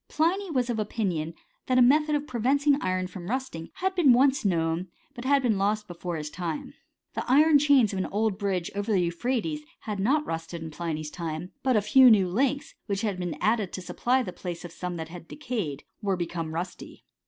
[0.07, 1.35] Pliny was of opinion
[1.67, 5.59] that a method of preventing iron from rusting had been once known, but had been
[5.59, 6.73] lost be* fore his time.
[7.13, 11.11] The iron chains of an old bridge over the Euphrates had not rusted in Pliny's
[11.11, 14.71] time; but a few new links, which had been added to supply the place of
[14.71, 17.05] some that had decayed, were become rusty.